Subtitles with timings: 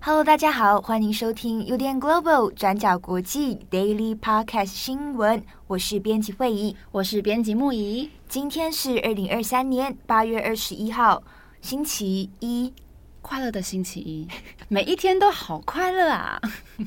[0.00, 5.42] Hello，大家好，欢迎收听 UDN Global 转角国际 Daily Podcast 新闻。
[5.66, 8.08] 我是编辑会议，我是编辑木仪。
[8.28, 11.22] 今天是二零二三年八月二十一号，
[11.62, 12.74] 星期一，
[13.22, 14.28] 快乐的星期一，
[14.68, 16.38] 每一天都好快乐啊！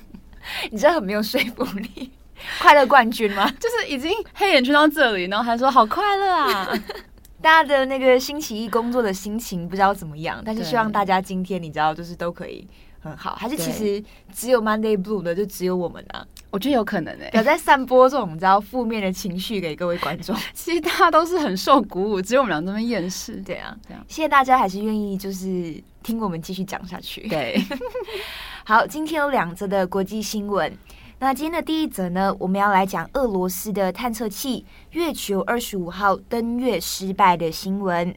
[0.70, 2.12] 你这很没有说服力。
[2.60, 3.50] 快乐冠军吗？
[3.60, 6.70] 就是已经黑眼圈到这里，然后还说好快乐啊！
[7.42, 12.68] 大家的那个星期一工作的心情不知道怎么样，但是希望大家今天你知道就是都可以。
[13.00, 16.24] 很好，还是其实只有 Monday Blue 的就只有我们啊？
[16.52, 20.36] 我觉得有可能诶、欸，有在散播这种你知道负面的情绪给各位观众。
[20.54, 23.38] 其实大家都是很受鼓舞，只有我们俩这么厌世。
[23.38, 27.28] 对啊，对啊，谢谢大家还是愿意就是听我们继续讲下去。
[27.30, 27.60] 对，
[28.66, 30.72] 好，今天有两则的国际新闻。
[31.20, 38.14] 那今天的第一则呢，我们要来讲俄罗斯的探测器月球二十五号登月失败的新闻。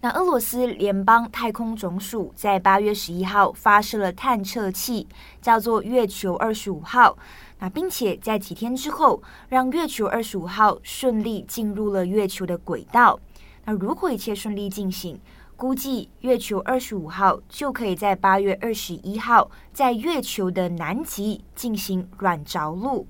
[0.00, 5.08] 那俄罗斯联邦太空总署在八月十一号发射了探测器，
[5.42, 7.18] 叫做月球二十五号。
[7.58, 13.18] 那并且在几天之后，让月球二十五号顺利进入了月球的轨道。
[13.64, 15.20] 那如果一切顺利进行，
[15.56, 23.04] 估计月球二十五号就可以在八月二十一号在月球的南极进行软着陆。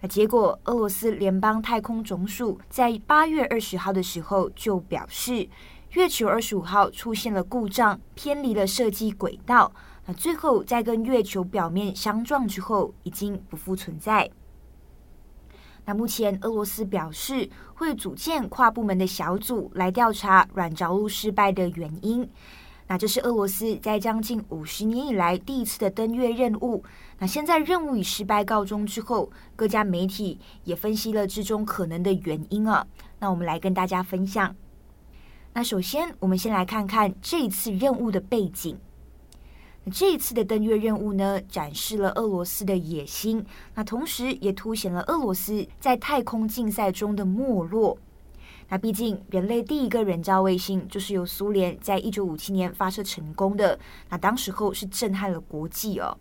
[0.00, 5.46] 那结果，俄罗斯联邦太空总署在八月二十号的时候就表示。
[5.90, 9.72] 月球二十五号出现了故障，偏离了设计轨道。
[10.06, 14.30] 那最后在跟月球表面相撞之后，已经不复存在。
[15.84, 22.28] 那目前俄罗斯表示会组建跨部门的小组来调查软着陆失败的原因。
[22.86, 26.84] 那这是俄罗斯在将近五十年以来第一次的登月任务。
[27.18, 32.86] 那现在任务以失败告终之后，各家媒体也分析了之中可能的原因啊。
[33.18, 34.54] 那我们来跟大家分享。
[35.52, 38.78] 那首先，我们先来看看这一次任务的背景。
[39.90, 43.44] 这一次的登月任务呢，展示了俄罗斯的野心，
[43.74, 47.98] 那同时也凸显了俄罗斯在太空竞赛中的没落。
[48.68, 53.76] 那毕竟，人类第一个人造卫星就是由苏联在一九五七年发射成功的，
[54.08, 56.16] 那当时候是震撼了国际哦。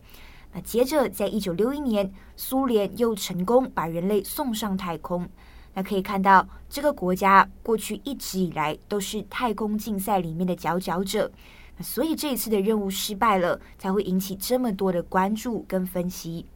[0.51, 5.29] 那接着，在一九六一年，苏联又成功把人类送上太空。
[5.75, 11.31] 那可以看到，这个国家过去一直以来都是太空竞赛里面的佼佼者，
[11.77, 16.47] 那所以这一次的任务失败了，才会引起这么多的关注跟分析。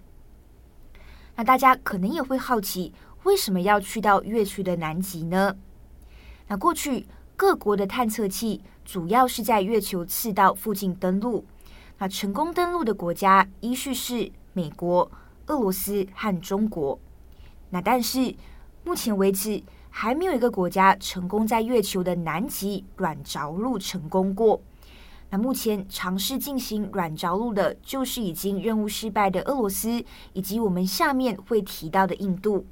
[1.35, 2.91] 那大家可能也会好奇，
[3.23, 5.55] 为什么要去到月球的南极呢？
[6.47, 7.05] 那过去
[7.37, 11.45] 各国的探测器主要是在月球赤道附近登陆，
[11.99, 15.09] 那成功登陆的国家依序是美国、
[15.45, 16.99] 俄罗斯和中国。
[17.69, 18.35] 那但是。
[18.83, 24.61] 目前为止，还没有一个国家成功在月球的南极软着陆成功过。
[25.29, 32.65] 那目前尝试进行软着陆的，就是已经任务失败的俄罗斯，以及我们下面会提到的印度。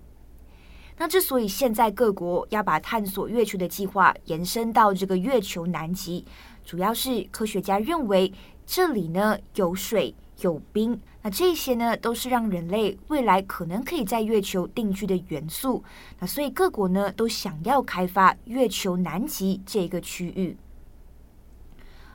[0.98, 6.24] 那之所以现在各国要把探索月球的计划延伸到这个月球南极，
[6.64, 8.32] 主要是科学家认为
[8.66, 10.14] 这里呢有水。
[10.42, 15.84] 有冰，那这些呢都是让人类未来可能可以在月球定居的元素。
[16.20, 20.58] 那所以各国呢都想要开发月球南极这个区域。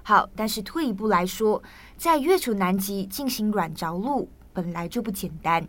[0.02, 1.62] 好，但是退一步来说，
[1.96, 5.66] 在月球南极进行软着陆本来就不简单。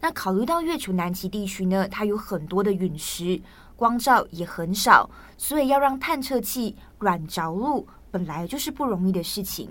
[0.00, 3.40] 那考虑到月球南极地区呢，它有很多的陨石，
[3.76, 9.68] 光照也很少，所以要让探测器软着陆本来就是不容易的事情。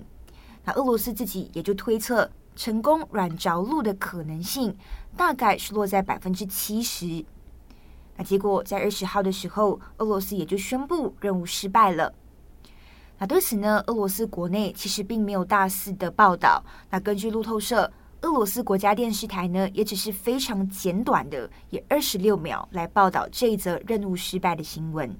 [0.68, 4.76] 那俄罗斯自己也就推测，成功软着陆的可能性
[5.16, 7.24] 大概是落在百分之七十。
[8.18, 12.12] 那结果在二十号的时候，俄罗斯也就宣布任务失败了。
[13.16, 16.62] 那对此呢，俄罗斯国内其实并没有大肆的报道。
[16.90, 17.90] 那根据路透社，
[18.20, 25.16] 俄罗斯国家电视台呢，也只是非常简短的，以二十六秒来报道这一则任务失败的新闻。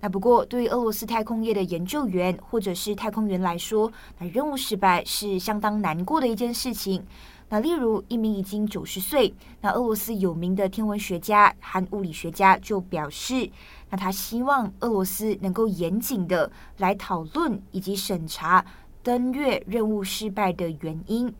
[0.00, 7.04] 那不过，对于俄罗斯太空业的研究员或者是太空员来说，那任务失败是相当难过的一件事情。
[7.48, 13.50] 那例如，一名已经九十岁、那俄罗斯有名的天文学家和物理学家就表示，
[13.90, 18.64] 那他希望俄罗斯能够严谨的来讨论以及审查
[19.02, 21.32] 登月任务失败的原因。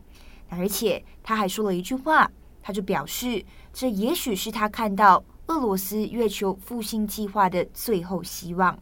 [0.49, 2.29] 那而且他还说了一句话，
[2.61, 5.23] 他就表示，这也许是他看到。
[5.49, 8.77] 俄罗斯月球复兴计划的最后希望。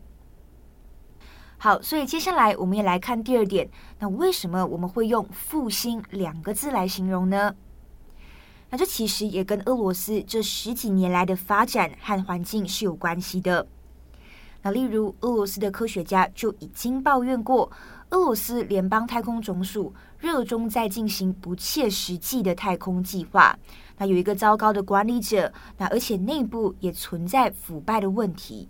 [1.57, 3.69] 好，所以接下来我们也来看第二点。
[3.99, 7.55] 那为什么我们会用“复兴”两个字来形容呢？
[8.69, 13.65] 那这其实也跟俄罗斯这十几年来的发展和环境是有关系的。
[14.61, 17.71] 那例如，俄罗斯的科学家就已经抱怨过，
[18.09, 23.57] 俄罗斯联邦太空总署热衷在进行不切实际的太空计划。
[23.97, 28.67] 那有一个糟糕的管理者，那而且内部也存在腐败的问题。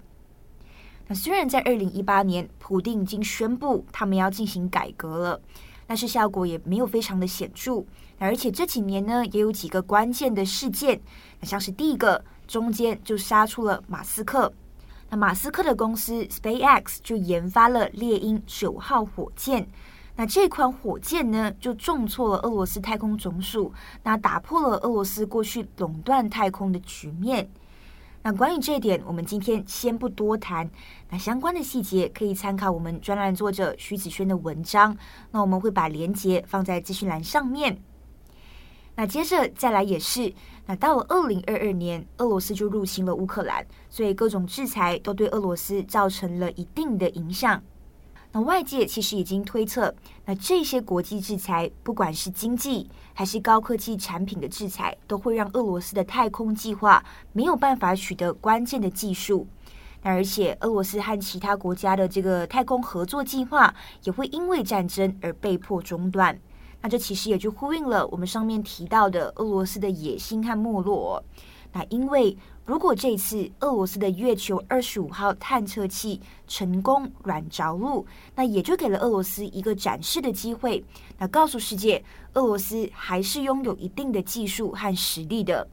[1.08, 5.42] 那虽然在二零一八年，普丁已经宣布他们要进行改革了，
[5.86, 7.84] 但是效果也没有非常的显著。
[8.20, 11.00] 那而且这几年呢，也有几个关键的事件，
[11.40, 14.52] 那像是第一个，中间就杀出了马斯克。
[15.10, 19.66] 那马斯克的公司 SpaceX 就研发了猎鹰九号火箭，
[20.18, 23.72] 那这款火箭呢，就重挫了俄罗斯太空总署，
[24.04, 27.48] 那打破了俄罗斯过去垄断太空的局面。
[28.24, 30.68] 那关于这一点，我们今天先不多谈。
[31.12, 34.98] 那相关的细节可以参考我们专栏作者徐子轩的文章。
[35.32, 37.80] 那我们会把连结放在资讯栏上面。
[38.96, 40.34] 那接着再来也是，
[40.66, 47.62] 那到了二零二二年，俄罗斯就入侵了乌克兰，所以各种制裁都对俄罗斯造成了一定的影响。
[48.42, 49.94] 外界其实已经推测，
[50.26, 57.04] 那这些国际制裁，不管是经济还是高科技产品的制裁，都会让俄罗斯的太空计划
[57.34, 59.48] 没有办法取得关键的技术。
[60.04, 63.74] 那而且，俄罗斯和其他国家的这个太空合作计划，
[64.04, 66.40] 也会因为战争而被迫中断。
[66.82, 71.24] 那这其实也就呼应了我们上面提到的俄罗斯的野心和没落。
[71.74, 72.38] 那因为
[72.68, 76.20] 如果这次俄罗斯的月球二十五号探测器
[76.50, 78.06] 成功软着陆，
[78.36, 80.84] 那也就给了俄罗斯一个展示的机会，
[81.18, 82.04] 那告诉世界，
[82.34, 85.66] 俄罗斯还是拥有一定的技术和实力的。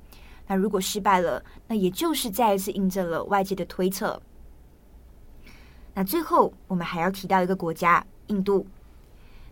[0.47, 4.23] 那如果失败了，那也就是再一次印证了外界的推测。
[5.95, 8.65] 那最后我们还要提到一个国家——印度。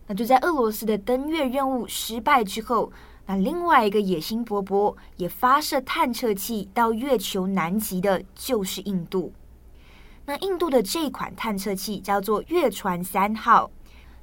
[0.07, 2.89] 那就在俄罗斯的登月任务失败之后。
[3.25, 9.31] 那另外一个野心勃勃，也发射探测器到月球南极的，就是印度。
[10.25, 13.71] 那印度的这款探测器叫做月船三号，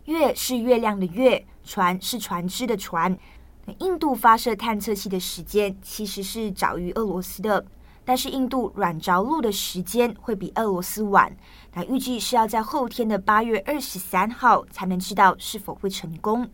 [0.05, 3.19] 月是月亮的月，船是船只的船。
[3.64, 7.64] 那印度发射探测器的时间其实是早于俄罗斯的，
[8.05, 11.35] 但是印度软着陆的时间会比俄罗斯晚。
[11.73, 16.47] 那预计是要在后天的八月二十三号才能知道是否会成功。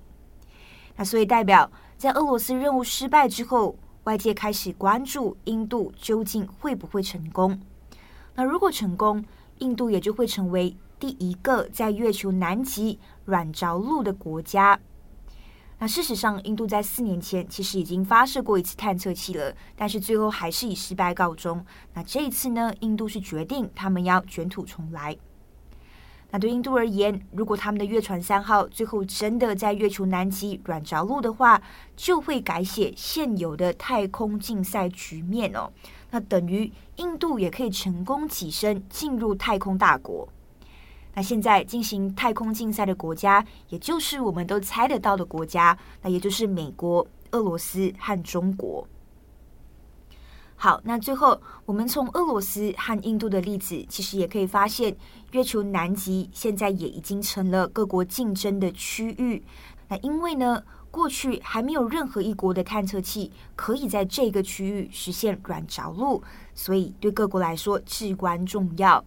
[0.94, 1.68] 那所以代表。
[1.98, 7.58] 在俄罗斯任务失败之后，外界开始关注印度究竟会不会成功。
[8.34, 9.24] 那如果成功，
[9.58, 14.78] 印度也就会成为第一个在月球南极软着陆的国家。
[15.78, 21.64] 那事实上，印度在四年前其实已经发射过一次探测器了，但是最后还是以失败告终。
[21.94, 25.16] 那这一次呢，印度是决定他们要卷土重来。
[26.36, 31.62] 那对印度而言，如果他们的月船三号最后真的在月球南极软着陆的话，
[31.96, 35.72] 就会改写现有的太空竞赛局面哦。
[36.10, 40.28] 那等于印度也可以成功跻身进入太空大国。
[41.14, 48.86] 那现在进行太空竞赛的国家，也就是我们都猜得到的国家，那也就是美国、俄罗斯和中国。
[50.58, 54.96] 好，那最后我们从俄罗斯和印度的例子，其实也可以发现，
[55.32, 59.44] 月球南极现在也已经成了各国竞争的区域。
[59.88, 66.22] 那因为呢，过去还没有任何一国的探测器可以在这个区域实现软着陆，
[66.54, 69.04] 所以对各国来说至关重要。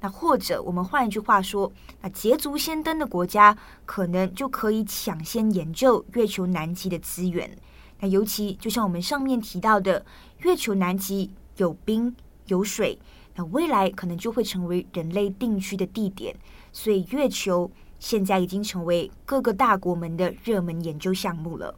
[0.00, 7.54] 那或者我们换一句话说，那捷足先登的国家可能就可以抢先研究月球南极的资源。
[8.00, 10.04] 那尤其就像我们上面提到的，
[10.40, 12.14] 月球南极有冰
[12.46, 12.98] 有水，
[13.34, 16.36] 那未来可能就会成为人类定居的地点。
[16.72, 21.74] 所以月球现在已经成为各个大国们的热门研究项目了。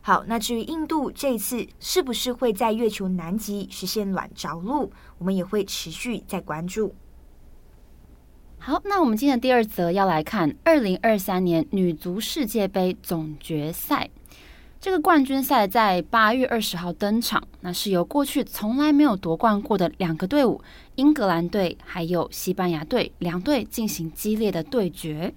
[0.00, 6.94] 好，那至于印度这一次是不是会在月球南极实现软着陆，我们也会持续在关注。
[8.58, 14.10] 好，那我们今天的第二则要来看二零二三年女足世界杯总决赛。
[14.86, 20.62] 这个冠军赛在八月二十号登场，那是由过去从来没有夺冠过的两个队伍——
[20.94, 25.34] 英格兰队还有西班牙队两队进行激烈的对决。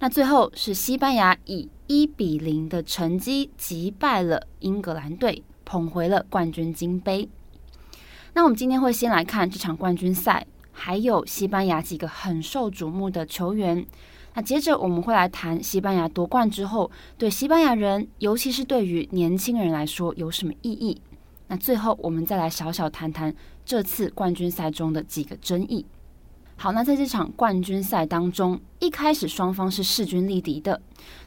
[0.00, 7.26] 那最后是西班牙以一比零的成绩击败了英格兰队，捧回了冠军金杯。
[8.34, 13.86] 那我们今天会先来看这场冠军赛，还有西班牙几个很受瞩目的球员。
[14.34, 21.00] 那接着我们会来谈西班牙夺冠之后对西班牙人，尤其是对于年轻人来说有什么意义？
[21.46, 25.86] 那最后我们再来小小谈谈这次冠军赛中的几个争议。
[26.56, 30.80] 好，那在这场冠军赛当中，一开始双方是势均力敌的。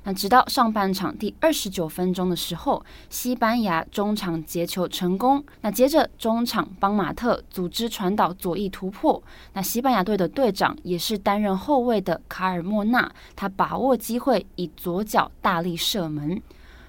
[0.04, 5.44] 那直到上半场第二十九分钟的时候，西班牙中场截球成功。
[5.62, 9.22] 那接着中场邦马特组织传导左翼突破。
[9.54, 16.42] 那西班牙队的队长也是担任后卫的卡尔莫纳，他把握机会以左脚大力射门。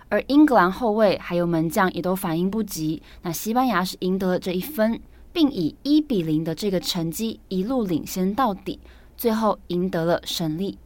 [0.09, 3.03] 而英格兰后卫还有门将也都反应不及。
[3.23, 4.99] 那西班牙是赢得了这一分。
[5.39, 8.81] 并以一比零的这个成绩一路领先到底，
[9.17, 10.77] 最后赢得了胜利。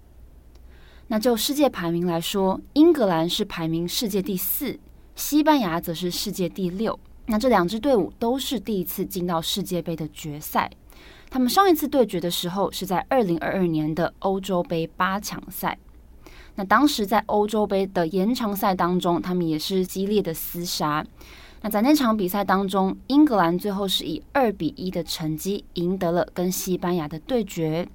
[1.07, 4.79] 那就世界排名来说，英格兰是排名世界第四，
[5.17, 7.01] 西班牙则是世界第六。
[7.25, 10.71] 那这两支队伍都是第一次进到世界杯的决赛。
[11.31, 15.79] 他们上一次对决的时候是在二零二二年的欧洲杯八强赛。
[16.57, 21.03] 那当时在欧洲杯的延长赛当中，他们也是激烈的厮杀。
[21.63, 27.89] 那在那场比赛当中，英格兰最后是以二比一的成绩赢得了跟西班牙的对决，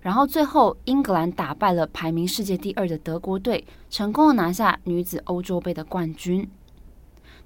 [0.00, 6.48] 然后最后英格兰打败了排名世界第二的德国队，成功的拿下女子欧洲杯的冠军。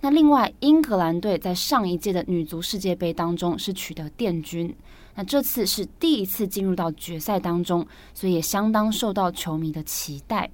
[0.00, 4.74] 那另外，英格兰队在上一届的女足世界杯当中是取得殿军，
[5.14, 10.50] 那这次是第一次进入到决赛当中，所以也相当受到球迷的期待。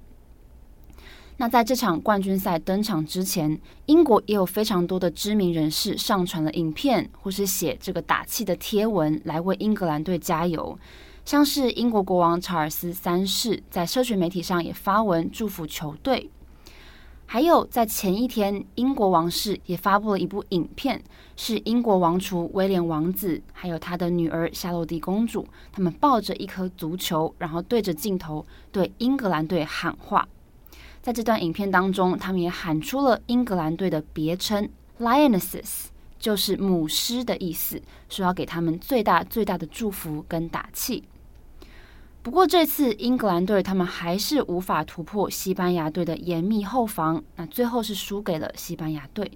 [1.39, 10.77] 那在这场冠军赛登场之前，英国也有非常多的知名人士上传了影片，或是写这个打气的贴文来为英格兰队加油。
[11.23, 16.31] 像是英国国王查尔斯三世在社群媒体上也发文祝福球队。
[17.27, 20.99] 还有在前一天，英国王室也发布了一部影片，
[21.35, 30.27] 是英国王储威廉王子还有他的女儿夏洛蒂公主，他们抱着一颗足球，然后对着镜头对英格兰队喊话。
[31.07, 34.67] 在这段影片当中，他们也喊出了英格兰队的别称
[34.99, 35.85] “Lionesses”，
[36.19, 41.05] 就是母狮的意思，说要给他们最大最大的祝福跟打气。
[42.21, 49.31] 不过这次英格兰队他们还是无法突破西班牙队的严密后防，那最后是输给了西班牙队。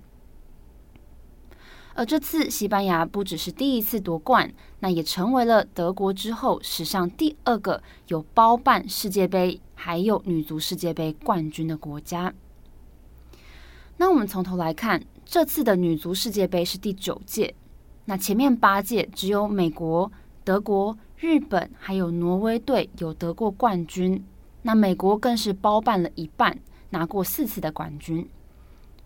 [2.01, 12.34] 而这次西班牙不只是第一次夺冠，那也成为了德国之后史上第二个有包办世界杯还有女足世界杯冠军的国家。
[13.98, 17.53] 那我们从头来看，这次的女足世界杯是第九届，
[18.05, 20.12] 那前面八届只有美国、
[20.43, 24.25] 德国、日本还有挪威队有得过冠军，
[24.63, 26.58] 那美国更是包办了一半，
[26.89, 28.27] 拿过四次的冠军。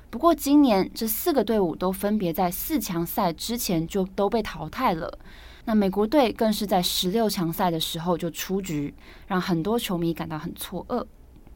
[0.10, 5.20] 不过今年这四个队伍都分别在四强赛之前就都被淘汰了，
[5.66, 8.94] 那美国队更是在十六强赛的时候就出局，
[9.28, 11.06] 让很多球迷感到很错愕。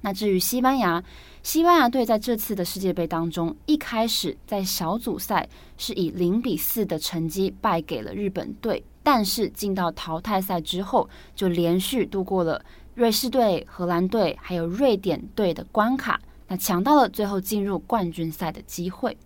[0.01, 1.03] 那至于西班牙，
[1.43, 12.63] 西班牙队在这次的世界杯当中，一开始在小组赛是以零比四的成绩败给了日本队，但是进到淘汰赛之后，就连续度过了
[12.95, 16.19] 瑞士队、荷兰队还有瑞典队的关卡。
[16.49, 19.17] 那抢到了最后进入冠军赛的机会。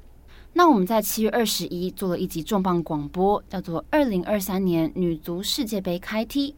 [0.54, 6.52] 那我们在七月二十一做了一集重磅广播，叫做《二零二三年女足世界杯开踢》，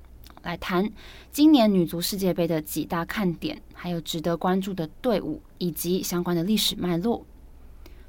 [0.43, 0.91] 来谈
[1.31, 7.25] 今年女足世界杯的几大看点，还有值得关注的队伍以及相关的历史脉络。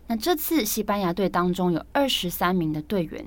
[0.08, 3.24] 那这次西班牙队当中有二十三名的队员，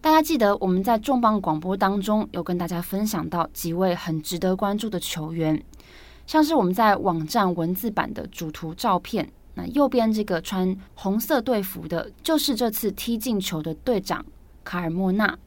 [0.00, 5.62] 大家记得我们在重磅广播当中有跟大家分享到几位很值得关注的球员。
[6.26, 14.24] 像是我们在网站文字版的主图照片，那右边这个穿红色队服的，就是这次踢进球的队长
[14.64, 15.38] 卡尔莫纳。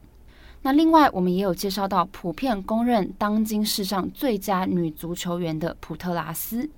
[0.62, 6.68] 那另外，我们也有介绍到普遍公认当今世上最佳女足球员的普特拉斯。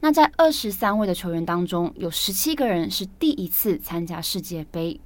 [0.00, 4.98] 那在二十三位的球员当中，有十七个人是第一次参加世界杯，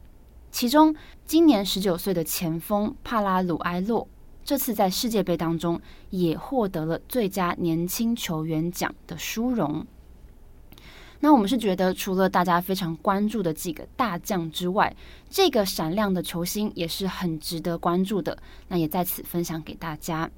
[0.52, 0.95] 其中
[1.26, 4.07] 今年十九岁的前锋帕拉鲁埃洛。
[4.45, 9.87] 这次在世界杯当中也获得了最佳年轻球员奖的殊荣。
[11.21, 14.95] 那我们是觉得，除了大家非常关注的几个大将之外，
[15.31, 18.37] 这个闪亮的球星也是很值得关注的。
[18.69, 20.31] 那也在此分享给大家。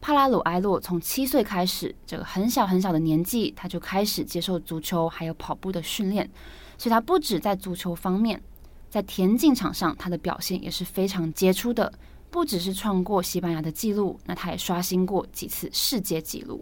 [0.00, 6.30] 帕拉鲁埃洛从七岁开始，这个很小很小的年纪，他就开始接受足球还有跑步的训练，
[6.78, 8.42] 所以他不止在足球方面，
[8.88, 11.92] 在田径场上他的表现也是非常杰出的。
[12.34, 16.60] 不只是创过西班牙的纪录，那他也刷新过几次世界纪录。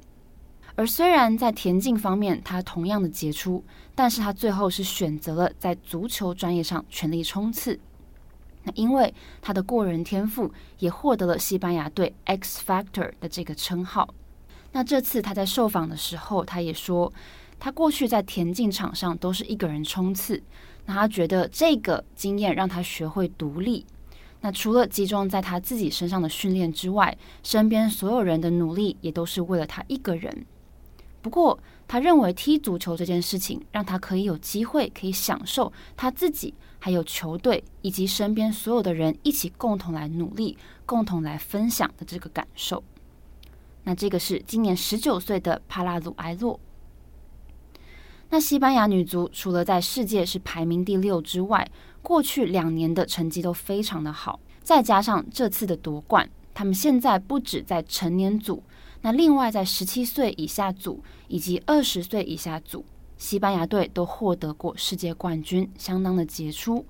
[0.75, 3.65] 而虽然在田径方面他同样的杰出，
[3.95, 7.81] 但是他最后是选择了在足球专业上全力冲刺。
[8.65, 14.07] 那因为他的过人天赋，也获得了西班牙队 X Factor 的这个称号。
[14.73, 17.11] 那这次他在受访的时候，他也说，
[17.59, 20.43] 他过去在田径场上都是一个人冲刺，
[20.85, 23.87] 那他觉得这个经验让他学会独立。
[24.43, 30.45] 那除了集中在他自己身上的训练之外，身边所有人的努力也都是为了他一个人。
[31.23, 42.83] 不过，他认为踢足球这件事情让他可以有机会可以享受他自己、还有球队以及身边所有的人一起共同来努力、共同来分享的这个感受。
[43.85, 46.59] 那这个是今年十九岁的帕拉鲁埃洛。
[48.31, 51.71] 那西班牙女足除了在世界是排名第六之外，
[52.03, 58.63] 过去两年的成绩都非常的好，再加上这次的夺冠，他们现在不止在成年组，
[59.01, 62.85] 那另外在十七岁以下组以及二十岁以下组，
[63.17, 66.85] 西班牙队都获得过世界冠军，相当的杰出。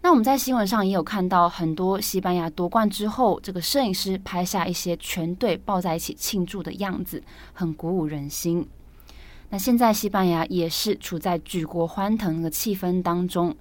[0.00, 7.22] 那我们在新闻上也有看到很多西班牙夺冠之后，这个摄影师拍下一些全队抱在一起庆祝的样子，
[7.52, 8.66] 很鼓舞人心。
[9.54, 13.54] 那现在西班牙也是处在举国欢腾的气氛当中。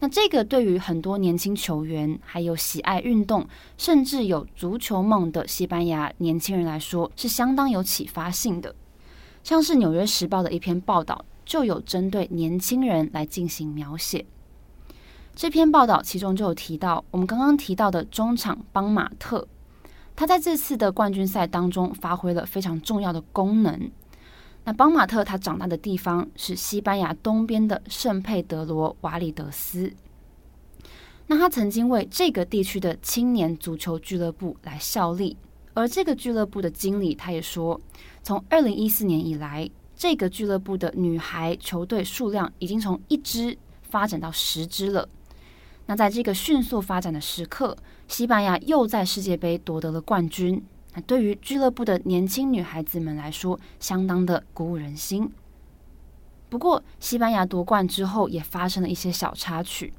[0.00, 8.74] 那这个对于很多年轻球员，还有喜爱运动，甚至有足球梦的西班牙年轻人来说，是相当有启发性的。
[9.44, 14.26] 像是《纽约时报》的一篇报道，就有针对年轻人来进行描写。
[15.36, 19.46] 这篇报道其中就有提到，我们刚刚提到的中场邦马特，
[20.16, 23.88] 他在这次的冠军赛当中发挥了非常重要的功能。
[24.68, 29.90] 那邦马特他长大的地方是西班牙东边的圣佩德罗瓦里德斯。
[31.28, 35.38] 那他曾经为这个地区的青年足球俱乐部来效力，
[35.72, 37.80] 而这个俱乐部的经理他也说，
[38.22, 45.08] 从二零一四年以来，这个俱乐部的女孩球队数量已经从一支发展到十支了。
[45.86, 47.74] 那在这个迅速发展的时刻，
[48.06, 50.62] 西班牙又在世界杯夺得了冠军。
[50.94, 55.30] 那对于俱乐部的年轻女孩子们来说，相当的鼓舞人心。
[56.48, 59.92] 不过，西班牙夺冠之后也发生了一些小插曲，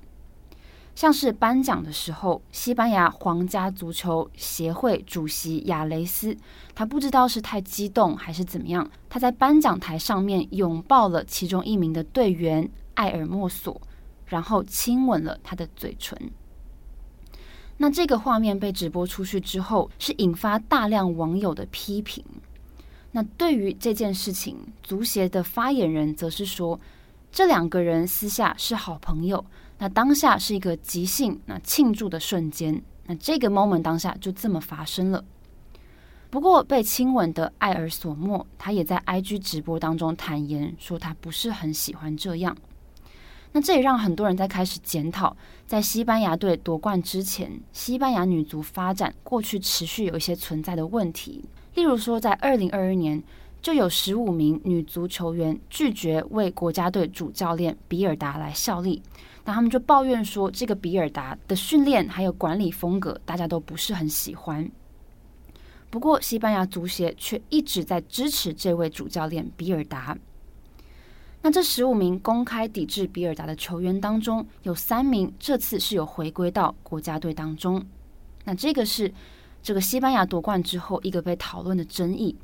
[0.96, 6.36] 像是颁奖的时候，西班牙皇家足球协会主席亚雷斯，
[6.74, 13.80] 他不知道是太激动还是怎么样，他在颁奖台上面拥抱了其中一名的队员艾尔莫索，
[14.26, 16.18] 然后亲吻了他的嘴唇。
[17.82, 22.22] 那这个画面被直播出去之后，是引发大量网友的批评。
[23.14, 26.78] 那对于这件事情，足协的发言人则是说，
[27.32, 29.44] 这两个人私下是好朋友。
[29.78, 35.24] 那当下是一个即兴那庆祝的瞬间，那这个 moment 当下就这么发生了。
[36.30, 42.56] 不过被亲吻的艾尔索莫，他也在 IG 直播当中坦言说，他不是很喜欢这样。
[43.52, 45.36] 那这也让很多人在开始检讨，
[45.66, 51.44] 在西班牙队夺冠之前，西班牙女足发展过去持续有一些存在的问题。
[51.74, 53.24] 例如说，在二零二一年，
[53.62, 59.02] 就有十五名女足球员拒绝为国家队主教练比尔达来效力。
[59.46, 64.70] 那他们就抱怨说，这个比尔达的训练还有管理风格，大家都不是很喜欢。
[65.90, 70.16] 不过，西班牙足协却一直在支持这位主教练比尔达。
[71.42, 77.82] 那这十五名公开抵制比尔达的球员当中，有三名这次是有回归到国家队当中。
[78.44, 79.12] 那这个是
[79.64, 82.36] 这个西班牙夺冠之后一个被讨论的争议。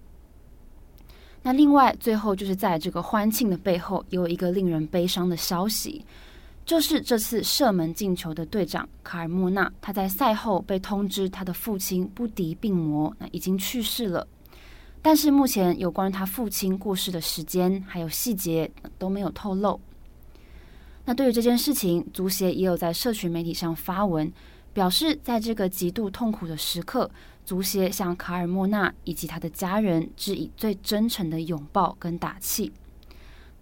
[1.41, 6.03] 那另外最后就是在这个欢庆的背后，也有一个令人悲伤的消息，
[6.65, 14.25] 就是这次射门进球的队长卡尔莫纳，他在赛后被通知他的父亲不敌病魔，那已经去世了。
[15.05, 19.79] 但是目前有关他父亲过世的时间还有细节都没有透露。
[21.05, 24.33] 那对于这件事情，足协也有在社群媒体上发文，
[24.73, 27.07] 表示在这个极度痛苦的时刻，
[27.45, 32.73] 足协向卡尔莫纳以及他的家人致以最真诚的拥抱跟打气。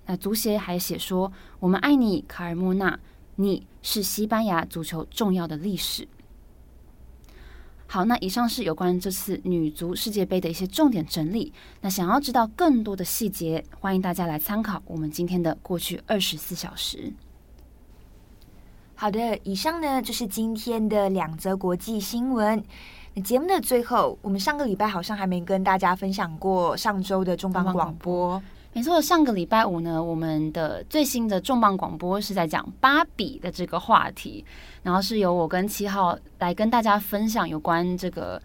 [0.05, 1.29] 那足协还写说
[1.59, 2.97] ：“我们爱你，卡尔莫纳，
[3.35, 6.07] 你是西班牙足球重要的历史。”
[7.93, 11.53] 好，那以上是有关这次女足世界杯的一些重点整理。
[11.79, 17.13] 那想要知道更多的细节，欢迎大家来参考我们今天的过去二十四小时。
[18.95, 22.63] 好的，以上呢就是今天的两则国际新闻。
[23.23, 28.41] 节目的最后，我们上个礼拜好像还没跟大家分享过上周的重磅广播。
[28.75, 34.43] 没错，上个礼拜五呢，我们的最新的重磅广播是在讲芭比的这个话题，
[34.81, 38.41] 然后是由我跟七号来跟大家分享有关这个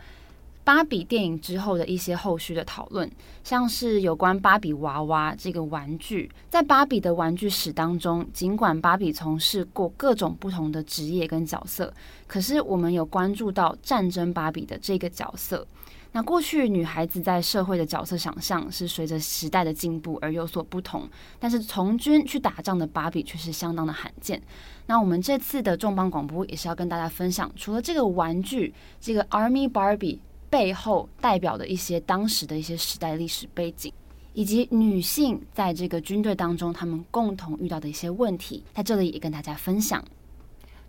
[0.69, 3.11] 芭比电影之后的一些后续的讨论，
[3.43, 11.91] 像是有关芭比娃娃这个玩具，在芭比的玩具史当中，尽管芭比从事过各种不同的职业跟角色，
[12.27, 15.67] 可是我们有关注到战争芭比的这个角色。
[16.13, 24.39] 那过去女孩子在社会的角色想象是随着时代的进步而有所不同，但是从军去打仗的芭比却是相当的罕见。
[24.85, 30.19] 那我们这次的重磅广播也是要跟大家分享，除了这个玩具，这个 Army Barbie
[30.51, 33.93] 背后代表的一些当时的一些时代历史背景，
[34.33, 40.05] 以及女性在这个军队当中她们共同遇到的一些问题，在这里也跟大家分享。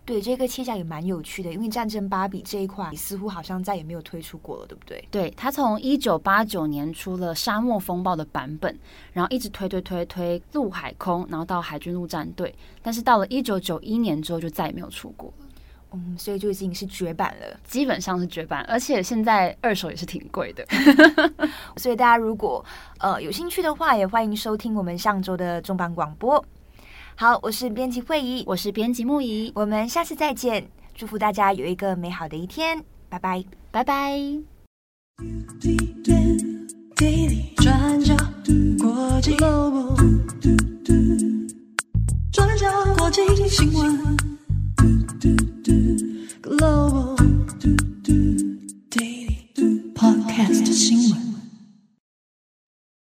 [0.02, 5.04] 对，这个切角也蛮有趣的，因为战争芭比这一块似乎好像再也没有推出过了，对不对？
[5.08, 8.76] 对，它从一九八九年出了沙漠风暴的版本，
[9.12, 15.46] 然后一直推推推推陆海空，然后到海军陆战队，但是到了一九九一年之后就再也没有出过了。
[15.92, 20.64] 嗯，所以就已经是绝版了，基本上是绝版，而且现在二手也是挺贵的。
[21.76, 22.64] 所以大家如果
[22.98, 26.44] 呃有兴趣的话，也欢迎收听我们上周的重磅广播。
[27.16, 34.18] 好，我是编辑会议，我是编辑木仪，我们下次再见，祝福大家有一个美好的一天，拜拜，拜拜。
[37.56, 38.16] 转角
[38.78, 39.36] 国际
[42.32, 44.16] 转角国际新闻
[46.50, 47.14] Global
[49.94, 51.29] Podcast 新闻。